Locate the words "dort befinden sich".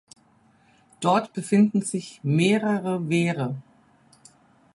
0.99-2.21